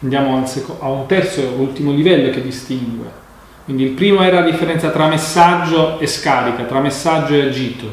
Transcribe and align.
Andiamo 0.00 0.44
a 0.80 0.88
un 0.88 1.06
terzo 1.06 1.40
e 1.40 1.46
ultimo 1.46 1.92
livello 1.92 2.30
che 2.30 2.42
distingue. 2.42 3.26
Quindi 3.64 3.84
il 3.84 3.90
primo 3.90 4.22
era 4.22 4.40
la 4.40 4.50
differenza 4.50 4.90
tra 4.90 5.08
messaggio 5.08 5.98
e 5.98 6.06
scarica, 6.06 6.62
tra 6.64 6.80
messaggio 6.80 7.34
e 7.34 7.42
agito. 7.42 7.86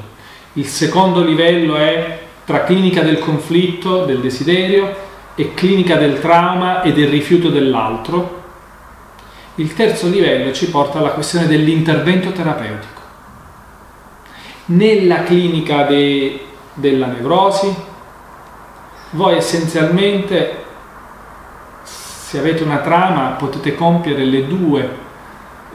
Il 0.54 0.68
secondo 0.68 1.24
livello 1.24 1.76
è 1.76 2.20
tra 2.46 2.64
clinica 2.64 3.02
del 3.02 3.20
conflitto, 3.20 4.06
del 4.06 4.20
desiderio, 4.20 5.04
e 5.36 5.54
clinica 5.54 5.98
del 5.98 6.20
trauma 6.22 6.82
e 6.82 6.94
del 6.94 7.10
rifiuto 7.10 7.50
dell'altro. 7.50 8.44
Il 9.56 9.74
terzo 9.74 10.08
livello 10.08 10.54
ci 10.54 10.70
porta 10.70 11.00
alla 11.00 11.10
questione 11.10 11.48
dell'intervento 11.48 12.32
terapeutico. 12.32 13.02
Nella 14.68 15.24
clinica 15.24 15.84
de, 15.84 16.40
della 16.74 17.08
nevrosi, 17.08 17.74
voi 19.12 19.36
essenzialmente, 19.36 20.64
se 22.36 22.42
avete 22.42 22.64
una 22.64 22.80
trama, 22.80 23.30
potete 23.38 23.76
compiere 23.76 24.46
due, 24.46 24.90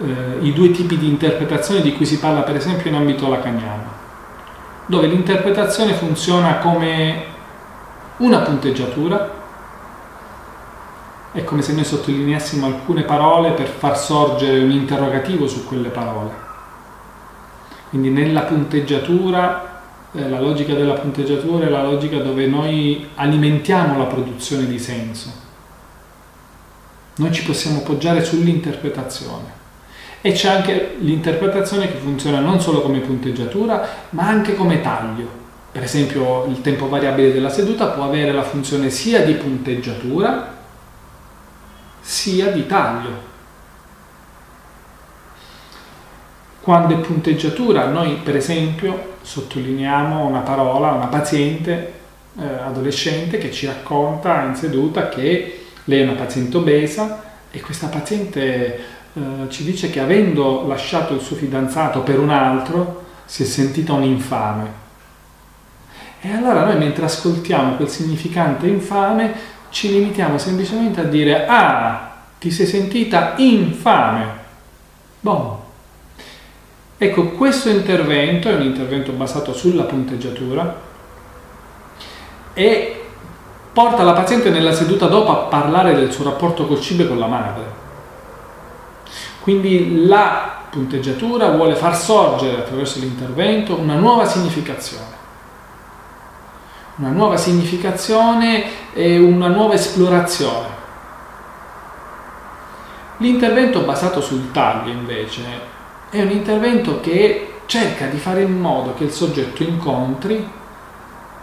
eh, 0.03 0.45
i 0.45 0.53
due 0.53 0.71
tipi 0.73 0.99
di 0.99 1.09
interpretazione 1.09 1.81
di 1.81 1.95
cui 1.95 2.05
si 2.05 2.19
parla 2.19 2.43
per 2.43 2.57
esempio 2.57 2.91
in 2.91 2.97
ambito 2.97 3.29
lacaniano, 3.31 3.85
dove 4.85 5.07
l'interpretazione 5.07 5.95
funziona 5.95 6.59
come 6.59 7.25
una 8.19 8.41
punteggiatura, 8.41 9.39
è 11.33 11.45
come 11.45 11.63
se 11.63 11.73
noi 11.73 11.85
sottolineassimo 11.85 12.67
alcune 12.67 13.05
parole 13.05 13.53
per 13.53 13.69
far 13.69 13.97
sorgere 13.97 14.59
un 14.59 14.71
interrogativo 14.71 15.49
su 15.49 15.67
quelle 15.67 15.89
parole. 15.89 16.49
Quindi 17.89 18.11
nella 18.11 18.43
punteggiatura, 18.43 19.81
eh, 20.13 20.29
la 20.29 20.41
logica 20.41 20.75
della 20.75 20.95
punteggiatura 20.95 21.67
è 21.67 21.71
la 21.71 21.83
logica 21.83 22.19
dove 22.19 22.47
noi 22.47 23.09
alimentiamo 23.15 23.97
la 23.97 24.05
produzione 24.05 24.67
di 24.67 24.79
senso. 24.79 25.40
Noi 27.17 27.33
ci 27.33 27.45
possiamo 27.45 27.81
poggiare 27.81 28.25
sull'interpretazione. 28.25 29.59
E 30.23 30.33
c'è 30.33 30.49
anche 30.49 30.97
l'interpretazione 31.01 31.91
che 31.91 31.99
funziona 31.99 32.41
non 32.41 32.61
solo 32.61 32.83
come 32.83 32.99
punteggiatura, 33.01 33.89
ma 34.11 34.27
anche 34.27 34.55
come 34.55 34.81
taglio. 34.81 35.39
Per 35.73 35.83
esempio 35.83 36.47
il 36.47 36.61
tempo 36.61 36.89
variabile 36.89 37.33
della 37.33 37.49
seduta 37.49 37.87
può 37.87 38.05
avere 38.05 38.33
la 38.33 38.43
funzione 38.43 38.91
sia 38.91 39.25
di 39.25 39.35
punteggiatura, 39.35 40.59
sia 42.01 42.51
di 42.51 42.67
taglio. 42.67 43.29
Quando 46.61 46.95
è 46.95 46.99
punteggiatura, 46.99 47.87
noi 47.87 48.17
per 48.23 48.37
esempio 48.37 49.17
sottolineiamo 49.23 50.27
una 50.27 50.41
parola, 50.41 50.91
una 50.91 51.07
paziente 51.07 51.93
eh, 52.39 52.45
adolescente 52.45 53.39
che 53.39 53.51
ci 53.51 53.67
racconta 53.67 54.43
in 54.43 54.55
seduta 54.55 55.09
che 55.09 55.69
lei 55.85 56.01
è 56.01 56.05
una 56.05 56.13
paziente 56.13 56.57
obesa 56.57 57.23
e 57.51 57.61
questa 57.61 57.89
paziente 57.89 58.79
eh, 59.13 59.21
ci 59.49 59.65
dice 59.65 59.91
che 59.91 60.01
avendo 60.01 60.67
lasciato 60.67 61.15
il 61.15 61.21
suo 61.21 61.37
fidanzato 61.37 62.01
per 62.01 62.19
un 62.19 62.31
altro 62.31 63.05
si 63.25 63.43
è 63.43 63.47
sentita 63.47 63.93
un 63.93 64.05
infame. 64.05 64.79
E 66.21 66.33
allora 66.33 66.65
noi 66.65 66.77
mentre 66.77 67.07
ascoltiamo 67.07 67.77
quel 67.77 67.89
significante 67.89 68.67
infame 68.67 69.33
ci 69.71 69.89
limitiamo 69.89 70.37
semplicemente 70.37 71.01
a 71.01 71.05
dire 71.05 71.47
ah, 71.47 72.11
ti 72.39 72.51
sei 72.51 72.67
sentita 72.67 73.35
infame. 73.37 74.39
Boh. 75.21 75.69
Ecco, 76.99 77.31
questo 77.31 77.71
intervento 77.71 78.49
è 78.49 78.55
un 78.55 78.63
intervento 78.63 79.13
basato 79.13 79.55
sulla 79.55 79.85
punteggiatura 79.85 80.89
e 82.53 83.00
porta 83.81 84.03
la 84.03 84.13
paziente 84.13 84.51
nella 84.51 84.75
seduta 84.75 85.07
dopo 85.07 85.31
a 85.31 85.47
parlare 85.47 85.95
del 85.95 86.13
suo 86.13 86.25
rapporto 86.25 86.67
col 86.67 86.83
cibo 86.83 87.05
e 87.05 87.09
con 87.09 87.19
la 87.19 87.27
madre. 87.27 87.79
Quindi 89.41 90.05
la 90.07 90.59
punteggiatura 90.69 91.49
vuole 91.49 91.75
far 91.75 91.97
sorgere 91.97 92.59
attraverso 92.59 92.99
l'intervento 92.99 93.79
una 93.79 93.95
nuova 93.95 94.27
significazione. 94.27 95.19
Una 96.97 97.09
nuova 97.09 97.39
significazione 97.39 98.93
e 98.93 99.19
una 99.19 99.49
nuova 99.49 99.73
esplorazione. 99.73 100.79
L'intervento 103.17 103.81
basato 103.81 104.21
sul 104.21 104.51
taglio 104.51 104.91
invece 104.91 105.43
è 106.11 106.21
un 106.21 106.31
intervento 106.31 107.01
che 107.01 107.61
cerca 107.65 108.07
di 108.07 108.19
fare 108.19 108.43
in 108.43 108.61
modo 108.61 108.93
che 108.93 109.05
il 109.05 109.11
soggetto 109.11 109.63
incontri 109.63 110.59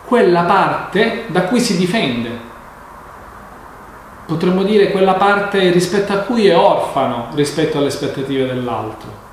quella 0.08 0.44
parte 0.44 1.26
da 1.28 1.42
cui 1.44 1.60
si 1.60 1.76
difende. 1.76 2.30
Potremmo 4.26 4.64
dire 4.64 4.90
quella 4.90 5.16
parte 5.16 5.70
rispetto 5.70 6.14
a 6.14 6.20
cui 6.20 6.48
è 6.48 6.56
orfano 6.56 7.28
rispetto 7.34 7.78
alle 7.78 7.88
aspettative 7.88 8.46
dell'altro. 8.46 9.26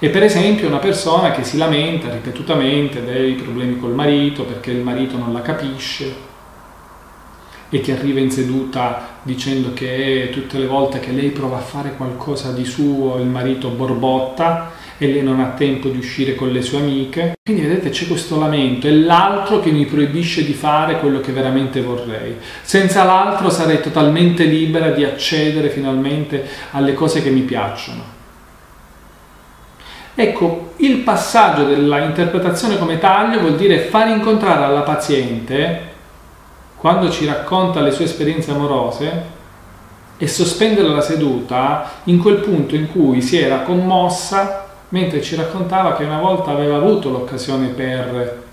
E 0.00 0.08
per 0.08 0.24
esempio 0.24 0.66
una 0.66 0.78
persona 0.78 1.30
che 1.30 1.44
si 1.44 1.56
lamenta 1.56 2.10
ripetutamente 2.10 3.04
dei 3.04 3.34
problemi 3.34 3.78
col 3.78 3.94
marito 3.94 4.42
perché 4.42 4.72
il 4.72 4.82
marito 4.82 5.16
non 5.16 5.32
la 5.32 5.42
capisce, 5.42 6.32
e 7.70 7.80
che 7.80 7.92
arriva 7.92 8.18
in 8.18 8.32
seduta 8.32 9.18
dicendo 9.22 9.72
che 9.72 10.30
tutte 10.32 10.58
le 10.58 10.66
volte 10.66 10.98
che 10.98 11.12
lei 11.12 11.30
prova 11.30 11.58
a 11.58 11.60
fare 11.60 11.94
qualcosa 11.96 12.50
di 12.50 12.64
suo 12.64 13.18
il 13.18 13.26
marito 13.26 13.68
borbotta 13.68 14.70
e 15.04 15.12
lei 15.12 15.22
non 15.22 15.40
ha 15.40 15.50
tempo 15.50 15.88
di 15.88 15.98
uscire 15.98 16.34
con 16.34 16.50
le 16.50 16.62
sue 16.62 16.78
amiche. 16.78 17.34
Quindi 17.42 17.62
vedete 17.62 17.90
c'è 17.90 18.06
questo 18.06 18.38
lamento, 18.38 18.86
è 18.86 18.90
l'altro 18.90 19.60
che 19.60 19.70
mi 19.70 19.84
proibisce 19.84 20.44
di 20.44 20.52
fare 20.52 20.98
quello 20.98 21.20
che 21.20 21.32
veramente 21.32 21.80
vorrei. 21.80 22.36
Senza 22.62 23.04
l'altro 23.04 23.50
sarei 23.50 23.80
totalmente 23.80 24.44
libera 24.44 24.90
di 24.90 25.04
accedere 25.04 25.68
finalmente 25.68 26.46
alle 26.72 26.94
cose 26.94 27.22
che 27.22 27.30
mi 27.30 27.42
piacciono. 27.42 28.12
Ecco, 30.16 30.72
il 30.76 30.98
passaggio 30.98 31.64
della 31.64 31.98
interpretazione 31.98 32.78
come 32.78 32.98
taglio 32.98 33.40
vuol 33.40 33.56
dire 33.56 33.78
far 33.78 34.08
incontrare 34.08 34.64
alla 34.64 34.82
paziente 34.82 35.92
quando 36.76 37.10
ci 37.10 37.26
racconta 37.26 37.80
le 37.80 37.90
sue 37.90 38.04
esperienze 38.04 38.52
amorose 38.52 39.32
e 40.16 40.28
sospendere 40.28 40.88
la 40.88 41.00
seduta 41.00 41.90
in 42.04 42.20
quel 42.20 42.36
punto 42.36 42.76
in 42.76 42.88
cui 42.90 43.20
si 43.20 43.38
era 43.38 43.60
commossa 43.60 44.63
mentre 44.94 45.20
ci 45.22 45.34
raccontava 45.34 45.96
che 45.96 46.04
una 46.04 46.20
volta 46.20 46.52
aveva 46.52 46.76
avuto 46.76 47.10
l'occasione 47.10 47.66
per, 47.66 48.44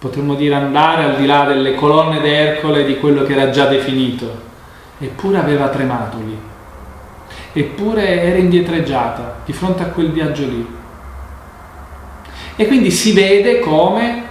potremmo 0.00 0.34
dire, 0.34 0.56
andare 0.56 1.04
al 1.04 1.14
di 1.14 1.26
là 1.26 1.44
delle 1.44 1.76
colonne 1.76 2.20
d'Ercole 2.20 2.84
di 2.84 2.98
quello 2.98 3.22
che 3.22 3.34
era 3.34 3.50
già 3.50 3.66
definito, 3.66 4.48
eppure 4.98 5.38
aveva 5.38 5.68
tremato 5.68 6.16
lì, 6.18 6.36
eppure 7.52 8.20
era 8.20 8.36
indietreggiata 8.36 9.42
di 9.44 9.52
fronte 9.52 9.84
a 9.84 9.86
quel 9.86 10.10
viaggio 10.10 10.44
lì. 10.44 10.66
E 12.56 12.66
quindi 12.66 12.90
si 12.90 13.12
vede 13.12 13.60
come 13.60 14.24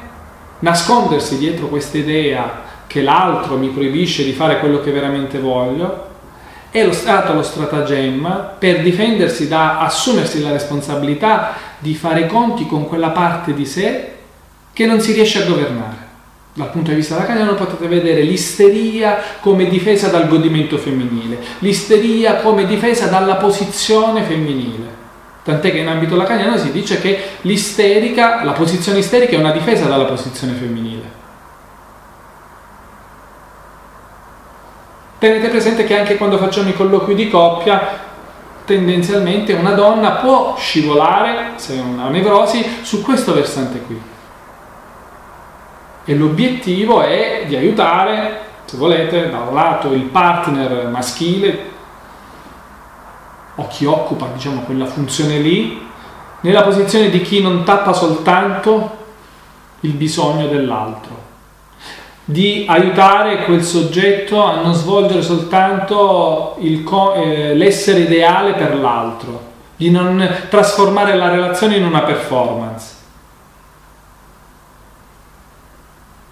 nascondersi 0.59 1.37
dietro 1.37 1.67
questa 1.67 1.97
idea 1.97 2.63
che 2.85 3.01
l'altro 3.01 3.55
mi 3.55 3.69
proibisce 3.69 4.25
di 4.25 4.33
fare 4.33 4.59
quello 4.59 4.81
che 4.81 4.91
veramente 4.91 5.39
voglio, 5.39 6.08
è 6.71 6.91
stato 6.91 7.33
lo 7.33 7.41
stratagemma 7.41 8.55
per 8.59 8.81
difendersi 8.81 9.47
da 9.47 9.79
assumersi 9.79 10.41
la 10.41 10.51
responsabilità 10.51 11.53
di 11.79 11.95
fare 11.95 12.27
conti 12.27 12.67
con 12.67 12.87
quella 12.87 13.09
parte 13.09 13.53
di 13.53 13.65
sé 13.65 14.11
che 14.71 14.85
non 14.85 15.01
si 15.01 15.13
riesce 15.13 15.41
a 15.41 15.45
governare. 15.45 16.07
Dal 16.53 16.69
punto 16.71 16.89
di 16.89 16.97
vista 16.97 17.15
lacaniano 17.15 17.55
potete 17.55 17.87
vedere 17.87 18.21
l'isteria 18.21 19.17
come 19.39 19.67
difesa 19.67 20.09
dal 20.09 20.27
godimento 20.27 20.77
femminile, 20.77 21.39
l'isteria 21.59 22.35
come 22.35 22.65
difesa 22.65 23.07
dalla 23.07 23.35
posizione 23.35 24.23
femminile. 24.23 24.97
Tant'è 25.43 25.71
che 25.71 25.77
in 25.77 25.87
ambito 25.87 26.15
lacaniano 26.15 26.57
si 26.57 26.71
dice 26.71 26.99
che 26.99 27.19
l'isterica, 27.41 28.43
la 28.43 28.51
posizione 28.51 28.99
isterica 28.99 29.35
è 29.35 29.39
una 29.39 29.51
difesa 29.51 29.85
dalla 29.85 30.05
posizione 30.05 30.53
femminile. 30.53 30.98
Tenete 35.19 35.49
presente 35.49 35.83
che 35.83 35.99
anche 35.99 36.15
quando 36.15 36.37
facciamo 36.37 36.69
i 36.69 36.73
colloqui 36.73 37.13
di 37.13 37.29
coppia, 37.29 38.07
tendenzialmente 38.63 39.51
una 39.51 39.71
donna 39.71 40.11
può 40.11 40.55
scivolare, 40.57 41.51
se 41.57 41.75
è 41.75 41.81
una 41.81 42.07
nevrosi, 42.07 42.65
su 42.83 43.01
questo 43.01 43.33
versante 43.33 43.81
qui. 43.81 44.01
E 46.05 46.15
l'obiettivo 46.15 47.01
è 47.01 47.43
di 47.47 47.57
aiutare, 47.57 48.39
se 48.63 48.77
volete, 48.77 49.29
da 49.29 49.39
un 49.39 49.53
lato 49.53 49.91
il 49.91 50.03
partner 50.03 50.87
maschile 50.87 51.67
o 53.55 53.67
chi 53.67 53.83
occupa 53.83 54.27
diciamo, 54.33 54.61
quella 54.61 54.85
funzione 54.85 55.39
lì, 55.39 55.85
nella 56.41 56.63
posizione 56.63 57.09
di 57.09 57.21
chi 57.21 57.41
non 57.41 57.65
tappa 57.65 57.91
soltanto 57.91 58.97
il 59.81 59.91
bisogno 59.91 60.47
dell'altro 60.47 61.28
di 62.29 62.65
aiutare 62.69 63.43
quel 63.45 63.63
soggetto 63.63 64.43
a 64.43 64.61
non 64.61 64.75
svolgere 64.75 65.23
soltanto 65.23 66.57
eh, 66.59 67.55
l'essere 67.55 68.01
ideale 68.01 68.53
per 68.53 68.77
l'altro, 68.77 69.41
di 69.75 69.89
non 69.89 70.23
trasformare 70.47 71.15
la 71.15 71.29
relazione 71.29 71.77
in 71.77 71.85
una 71.85 72.01
performance. 72.01 72.97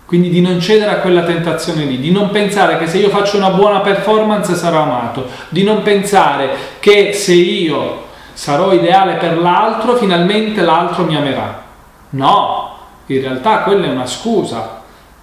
Quindi 0.05 0.29
di 0.29 0.39
non 0.39 0.59
cedere 0.59 0.91
a 0.91 0.99
quella 0.99 1.23
tentazione 1.23 1.85
lì, 1.85 1.97
di 1.97 2.11
non 2.11 2.29
pensare 2.29 2.77
che 2.77 2.85
se 2.85 2.99
io 2.99 3.09
faccio 3.09 3.37
una 3.37 3.49
buona 3.49 3.79
performance 3.79 4.53
sarò 4.53 4.83
amato, 4.83 5.27
di 5.49 5.63
non 5.63 5.81
pensare 5.81 6.49
che 6.79 7.11
se 7.13 7.33
io 7.33 8.05
sarò 8.33 8.71
ideale 8.71 9.15
per 9.15 9.35
l'altro, 9.39 9.95
finalmente 9.95 10.61
l'altro 10.61 11.05
mi 11.05 11.15
amerà. 11.15 11.63
No, 12.11 12.77
in 13.07 13.19
realtà 13.19 13.61
quella 13.63 13.87
è 13.87 13.89
una 13.89 14.05
scusa, 14.05 14.76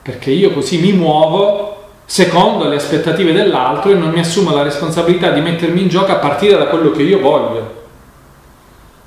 perché 0.04 0.30
io 0.30 0.52
così 0.52 0.78
mi 0.78 0.92
muovo 0.92 1.84
secondo 2.04 2.68
le 2.68 2.76
aspettative 2.76 3.32
dell'altro 3.32 3.90
e 3.90 3.94
non 3.94 4.10
mi 4.10 4.20
assumo 4.20 4.54
la 4.54 4.62
responsabilità 4.62 5.30
di 5.30 5.40
mettermi 5.40 5.80
in 5.80 5.88
gioco 5.88 6.12
a 6.12 6.16
partire 6.16 6.58
da 6.58 6.66
quello 6.66 6.90
che 6.90 7.02
io 7.02 7.20
voglio. 7.20 7.82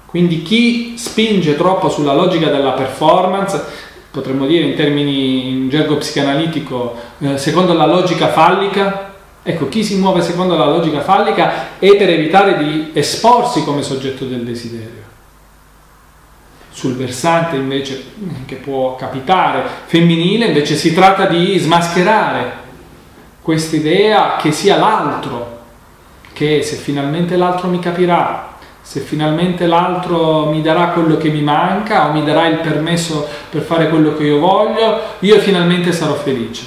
Quindi 0.08 0.42
chi 0.42 0.98
spinge 0.98 1.56
troppo 1.56 1.90
sulla 1.90 2.14
logica 2.14 2.50
della 2.50 2.72
performance 2.72 3.64
potremmo 4.10 4.48
dire 4.48 4.66
in 4.66 4.76
termini 4.76 5.50
in 5.50 5.70
gergo 5.70 5.98
psicanalitico, 5.98 6.96
eh, 7.20 7.38
secondo 7.38 7.74
la 7.74 7.86
logica 7.86 8.30
fallica. 8.30 9.14
Ecco, 9.44 9.70
chi 9.70 9.84
si 9.84 9.98
muove 9.98 10.22
secondo 10.22 10.58
la 10.58 10.66
logica 10.66 11.02
fallica 11.02 11.78
è 11.78 11.96
per 11.96 12.10
evitare 12.10 12.58
di 12.58 12.90
esporsi 12.94 13.64
come 13.64 13.84
soggetto 13.84 14.26
del 14.26 14.44
desiderio. 14.44 15.06
Sul 16.78 16.94
versante 16.94 17.56
invece, 17.56 18.04
che 18.46 18.58
può 18.58 18.96
capitare, 18.96 19.64
femminile, 19.88 20.46
invece 20.46 20.76
si 20.76 20.94
tratta 20.94 21.26
di 21.26 21.58
smascherare 21.58 22.52
questa 23.42 23.76
idea 23.76 24.36
che 24.36 24.52
sia 24.52 24.78
l'altro, 24.78 25.62
che 26.34 26.62
se 26.62 26.76
finalmente 26.76 27.36
l'altro 27.36 27.68
mi 27.68 27.80
capirà, 27.80 28.58
se 28.80 29.00
finalmente 29.00 29.66
l'altro 29.66 30.52
mi 30.52 30.62
darà 30.62 30.90
quello 30.90 31.18
che 31.18 31.30
mi 31.30 31.42
manca 31.42 32.10
o 32.10 32.12
mi 32.12 32.24
darà 32.24 32.46
il 32.46 32.60
permesso 32.60 33.28
per 33.50 33.64
fare 33.64 33.90
quello 33.90 34.16
che 34.16 34.26
io 34.26 34.38
voglio, 34.38 35.02
io 35.22 35.40
finalmente 35.40 35.92
sarò 35.92 36.14
felice. 36.14 36.64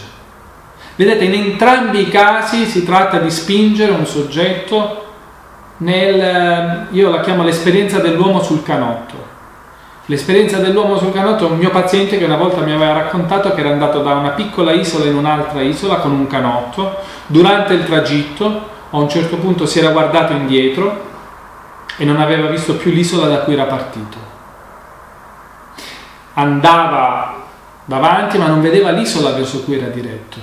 Vedete, 0.96 1.22
in 1.22 1.34
entrambi 1.34 2.00
i 2.00 2.08
casi 2.08 2.66
si 2.66 2.84
tratta 2.84 3.20
di 3.20 3.30
spingere 3.30 3.92
un 3.92 4.06
soggetto 4.06 5.04
nel, 5.76 6.88
io 6.90 7.10
la 7.10 7.20
chiamo 7.20 7.44
l'esperienza 7.44 8.00
dell'uomo 8.00 8.42
sul 8.42 8.64
canotto. 8.64 9.29
L'esperienza 10.10 10.58
dell'uomo 10.58 10.98
sul 10.98 11.12
canotto 11.12 11.46
un 11.46 11.56
mio 11.56 11.70
paziente 11.70 12.18
che 12.18 12.24
una 12.24 12.34
volta 12.34 12.62
mi 12.62 12.72
aveva 12.72 12.94
raccontato 12.94 13.54
che 13.54 13.60
era 13.60 13.70
andato 13.70 14.02
da 14.02 14.14
una 14.14 14.30
piccola 14.30 14.72
isola 14.72 15.04
in 15.04 15.14
un'altra 15.14 15.60
isola 15.60 15.98
con 15.98 16.10
un 16.10 16.26
canotto, 16.26 16.96
durante 17.28 17.74
il 17.74 17.84
tragitto 17.84 18.68
a 18.90 18.96
un 18.96 19.08
certo 19.08 19.36
punto 19.36 19.66
si 19.66 19.78
era 19.78 19.92
guardato 19.92 20.32
indietro 20.32 21.08
e 21.96 22.04
non 22.04 22.20
aveva 22.20 22.48
visto 22.48 22.74
più 22.74 22.90
l'isola 22.90 23.28
da 23.28 23.38
cui 23.42 23.52
era 23.52 23.66
partito. 23.66 24.16
Andava 26.34 27.44
davanti 27.84 28.36
ma 28.36 28.48
non 28.48 28.60
vedeva 28.60 28.90
l'isola 28.90 29.30
verso 29.30 29.62
cui 29.62 29.76
era 29.76 29.86
diretto. 29.86 30.38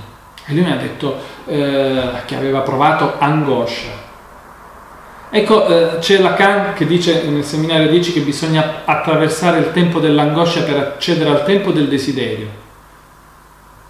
E 0.45 0.53
lui 0.53 0.63
mi 0.63 0.71
ha 0.71 0.77
detto 0.77 1.17
eh, 1.45 2.09
che 2.23 2.37
aveva 2.37 2.61
provato 2.61 3.15
angoscia. 3.17 4.06
Ecco, 5.29 5.67
eh, 5.67 5.97
c'è 5.99 6.19
Lacan 6.19 6.73
che 6.73 6.85
dice 6.85 7.23
nel 7.23 7.43
seminario 7.43 7.89
10 7.89 8.13
che 8.13 8.21
bisogna 8.21 8.83
attraversare 8.85 9.59
il 9.59 9.71
tempo 9.73 9.99
dell'angoscia 9.99 10.61
per 10.61 10.77
accedere 10.77 11.29
al 11.29 11.43
tempo 11.43 11.71
del 11.71 11.89
desiderio. 11.89 12.65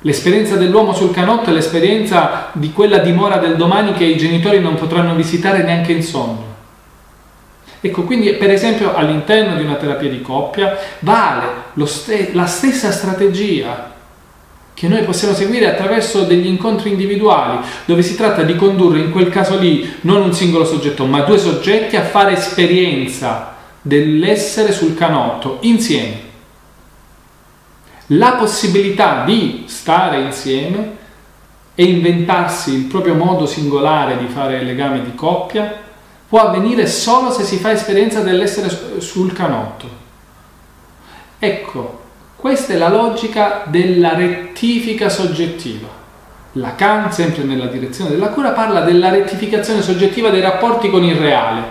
L'esperienza 0.01 0.55
dell'uomo 0.55 0.93
sul 0.93 1.11
canotto 1.11 1.49
è 1.49 1.53
l'esperienza 1.53 2.49
di 2.53 2.71
quella 2.71 2.97
dimora 2.99 3.37
del 3.37 3.55
domani 3.55 3.93
che 3.93 4.03
i 4.03 4.17
genitori 4.17 4.59
non 4.59 4.75
potranno 4.75 5.13
visitare 5.13 5.63
neanche 5.63 5.91
in 5.91 6.03
sogno. 6.03 6.55
Ecco, 7.81 8.03
quindi 8.03 8.33
per 8.33 8.49
esempio 8.49 8.95
all'interno 8.95 9.55
di 9.55 9.63
una 9.63 9.75
terapia 9.75 10.09
di 10.09 10.21
coppia 10.21 10.75
vale 10.99 11.45
st- 11.85 12.33
la 12.33 12.47
stessa 12.47 12.91
strategia 12.91 13.95
che 14.77 14.87
noi 14.87 15.01
possiamo 15.05 15.33
seguire 15.33 15.71
attraverso 15.71 16.21
degli 16.21 16.45
incontri 16.45 16.91
individuali, 16.91 17.65
dove 17.85 18.03
si 18.03 18.15
tratta 18.15 18.43
di 18.43 18.55
condurre 18.55 18.99
in 18.99 19.09
quel 19.09 19.29
caso 19.29 19.57
lì 19.57 19.91
non 20.01 20.21
un 20.21 20.35
singolo 20.35 20.65
soggetto, 20.65 21.07
ma 21.07 21.21
due 21.21 21.39
soggetti 21.39 21.95
a 21.95 22.03
fare 22.03 22.33
esperienza 22.33 23.55
dell'essere 23.81 24.71
sul 24.71 24.93
canotto 24.93 25.57
insieme. 25.61 26.19
La 28.11 28.33
possibilità 28.33 29.23
di 29.25 29.63
stare 29.65 30.21
insieme 30.21 30.95
e 31.73 31.83
inventarsi 31.83 32.71
il 32.75 32.83
proprio 32.83 33.15
modo 33.15 33.47
singolare 33.47 34.19
di 34.19 34.27
fare 34.27 34.61
legame 34.61 35.01
di 35.01 35.15
coppia 35.15 35.75
può 36.27 36.41
avvenire 36.41 36.85
solo 36.85 37.31
se 37.31 37.43
si 37.43 37.57
fa 37.57 37.71
esperienza 37.71 38.21
dell'essere 38.21 39.01
sul 39.01 39.33
canotto. 39.33 39.89
Ecco, 41.39 42.05
questa 42.37 42.73
è 42.73 42.77
la 42.77 42.89
logica 42.89 43.63
della 43.65 44.13
rettifica 44.13 45.09
soggettiva. 45.09 45.87
Lacan, 46.53 47.11
sempre 47.11 47.43
nella 47.43 47.65
direzione 47.65 48.11
della 48.11 48.29
cura, 48.29 48.51
parla 48.51 48.81
della 48.81 49.09
rettificazione 49.09 49.81
soggettiva 49.81 50.29
dei 50.29 50.41
rapporti 50.41 50.89
con 50.89 51.03
il 51.03 51.15
reale, 51.15 51.63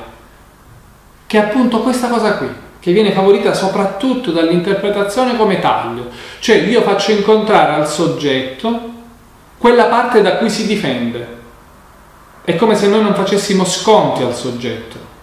che 1.26 1.38
è 1.38 1.42
appunto 1.42 1.80
questa 1.80 2.08
cosa 2.08 2.36
qui, 2.36 2.48
che 2.80 2.92
viene 2.92 3.12
favorita 3.12 3.54
soprattutto 3.54 4.32
dall'interpretazione 4.32 5.36
come 5.36 5.60
taglio, 5.60 6.08
cioè 6.40 6.56
io 6.56 6.82
faccio 6.82 7.12
incontrare 7.12 7.74
al 7.74 7.88
soggetto 7.88 8.92
quella 9.58 9.84
parte 9.84 10.20
da 10.20 10.36
cui 10.36 10.50
si 10.50 10.66
difende, 10.66 11.26
è 12.44 12.56
come 12.56 12.74
se 12.74 12.88
noi 12.88 13.02
non 13.02 13.14
facessimo 13.14 13.64
sconti 13.64 14.22
al 14.22 14.34
soggetto. 14.34 15.14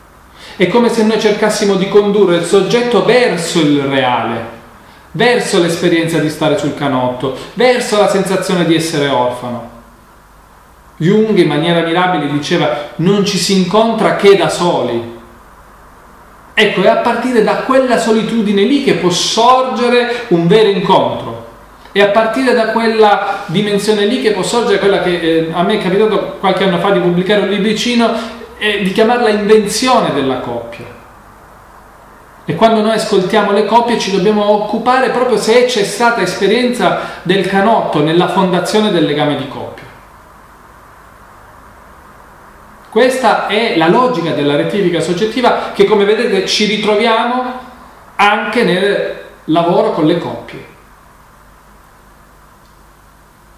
È 0.56 0.68
come 0.68 0.90
se 0.90 1.04
noi 1.04 1.20
cercassimo 1.20 1.76
di 1.76 1.90
condurre 1.90 2.38
il 2.38 2.46
soggetto 2.46 3.04
verso 3.06 3.60
il 3.60 3.82
reale, 3.82 4.53
verso 5.14 5.60
l'esperienza 5.60 6.20
di 6.20 6.30
stare 6.30 6.58
sul 6.58 6.76
canotto, 6.76 7.36
verso 7.54 7.98
la 7.98 8.10
sensazione 8.10 8.66
di 8.66 8.76
essere 8.76 9.08
orfano. 9.08 9.72
Jung 10.98 11.38
in 11.38 11.48
maniera 11.48 11.82
mirabile 11.82 12.32
diceva 12.32 12.92
non 12.98 13.26
ci 13.26 13.38
si 13.38 13.58
incontra 13.58 14.16
che 14.16 14.36
da 14.36 14.50
soli. 14.50 15.22
Ecco, 16.56 16.84
è 16.84 16.88
a 16.88 16.98
partire 16.98 17.44
da 17.44 17.56
quella 17.58 17.98
solitudine 17.98 18.62
lì 18.62 18.84
che 18.84 18.96
può 18.96 19.10
sorgere 19.10 20.26
un 20.30 20.48
vero 20.48 20.70
incontro. 20.70 21.42
E 21.92 22.02
a 22.02 22.08
partire 22.08 22.54
da 22.54 22.68
quella 22.68 23.44
dimensione 23.48 24.06
lì 24.06 24.22
che 24.22 24.32
può 24.32 24.44
sorgere 24.44 24.80
quella 24.80 25.02
che 25.02 25.20
eh, 25.20 25.50
a 25.52 25.64
me 25.64 25.76
è 25.76 25.82
capitato 25.82 26.38
qualche 26.40 26.64
anno 26.64 26.80
fa 26.80 26.92
di 26.92 27.00
pubblicare 27.00 27.42
un 27.42 27.50
libricino 27.50 28.12
e 28.58 28.82
di 28.82 28.92
chiamarla 28.92 29.30
invenzione 29.30 30.14
della 30.14 30.38
coppia. 30.38 30.93
E 32.46 32.56
quando 32.56 32.82
noi 32.82 32.96
ascoltiamo 32.96 33.52
le 33.52 33.66
coppie 33.66 33.98
ci 33.98 34.12
dobbiamo 34.12 34.50
occupare 34.50 35.12
proprio 35.12 35.38
se 35.38 35.66
c'è 35.66 35.84
stata 35.84 36.22
esperienza 36.22 37.00
del 37.22 37.48
canotto 37.48 38.04
nella 38.04 38.28
fondazione 38.28 38.92
del 38.92 39.06
legame 39.06 39.38
di 39.38 39.48
coppia. 39.48 39.84
Questa 42.90 43.48
è 43.48 43.76
la 43.78 43.88
logica 43.88 44.34
della 44.34 44.56
rettifica 44.56 45.00
soggettiva 45.00 45.72
che 45.74 45.86
come 45.86 46.04
vedete 46.04 46.46
ci 46.46 46.66
ritroviamo 46.66 47.44
anche 48.18 48.64
nel 48.64 49.22
lavoro 49.46 49.92
con 49.94 50.06
le 50.06 50.18
coppie. 50.18 50.66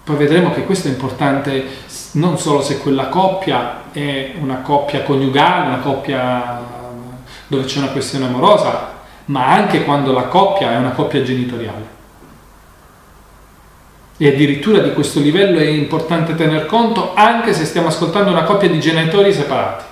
Poi 0.04 0.16
vedremo 0.16 0.52
che 0.52 0.64
questo 0.64 0.86
è 0.86 0.92
importante 0.92 1.64
non 2.12 2.38
solo 2.38 2.62
se 2.62 2.78
quella 2.78 3.08
coppia 3.08 3.82
è 3.90 4.34
una 4.40 4.60
coppia 4.60 5.02
coniugale, 5.02 5.66
una 5.66 5.78
coppia 5.78 6.75
dove 7.46 7.64
c'è 7.64 7.78
una 7.78 7.88
questione 7.88 8.26
amorosa, 8.26 8.92
ma 9.26 9.52
anche 9.52 9.84
quando 9.84 10.12
la 10.12 10.24
coppia 10.24 10.72
è 10.72 10.76
una 10.76 10.90
coppia 10.90 11.22
genitoriale. 11.22 11.94
E 14.18 14.28
addirittura 14.28 14.78
di 14.78 14.92
questo 14.92 15.20
livello 15.20 15.58
è 15.58 15.66
importante 15.66 16.34
tener 16.34 16.66
conto 16.66 17.12
anche 17.14 17.52
se 17.52 17.64
stiamo 17.64 17.88
ascoltando 17.88 18.30
una 18.30 18.44
coppia 18.44 18.68
di 18.68 18.80
genitori 18.80 19.32
separati. 19.32 19.84